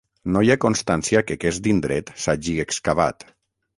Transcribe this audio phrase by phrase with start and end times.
[0.35, 3.29] No hi ha constància que aquest indret s'hagi excavat.